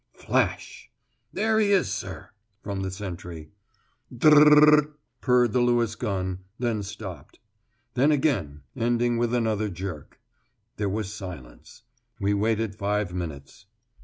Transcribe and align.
"Flash!" 0.15 0.89
"There 1.31 1.59
he 1.59 1.71
is, 1.71 1.93
sir!" 1.93 2.31
from 2.63 2.81
the 2.81 2.89
sentry. 2.89 3.51
"Drrrrrr 4.11 4.55
r 4.55 4.69
r 4.69 4.75
r" 4.77 4.93
purred 5.21 5.53
the 5.53 5.61
Lewis 5.61 5.93
gun, 5.93 6.39
then 6.57 6.81
stopped. 6.81 7.37
Then 7.93 8.11
again, 8.11 8.63
ending 8.75 9.19
with 9.19 9.31
another 9.31 9.69
jerk. 9.69 10.19
There 10.77 10.89
was 10.89 11.05
a 11.05 11.11
silence. 11.11 11.83
We 12.19 12.33
waited 12.33 12.73
five 12.75 13.13
minutes. 13.13 13.67